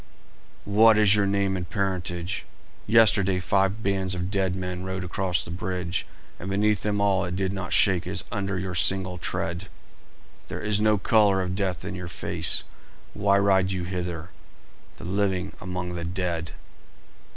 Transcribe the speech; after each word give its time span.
"What 0.65 0.97
is 0.97 1.13
your 1.15 1.27
name 1.27 1.55
and 1.55 1.69
parentage? 1.69 2.47
Yesterday 2.87 3.39
five 3.39 3.83
bands 3.83 4.15
of 4.15 4.31
dead 4.31 4.55
men 4.55 4.83
rode 4.83 5.03
across 5.03 5.45
the 5.45 5.51
bridge, 5.51 6.07
and 6.39 6.49
beneath 6.49 6.81
them 6.81 6.99
all 6.99 7.23
it 7.23 7.35
did 7.35 7.53
not 7.53 7.71
shake 7.71 8.07
as 8.07 8.23
under 8.31 8.57
your 8.57 8.73
single 8.73 9.19
tread. 9.19 9.67
There 10.47 10.59
is 10.59 10.81
no 10.81 10.97
colour 10.97 11.43
of 11.43 11.55
death 11.55 11.85
in 11.85 11.93
your 11.93 12.07
face. 12.07 12.63
Why 13.13 13.37
ride 13.37 13.71
you 13.71 13.83
hither, 13.83 14.31
the 14.97 15.03
living 15.05 15.53
among 15.61 15.93
the 15.93 16.03
dead?" 16.05 16.53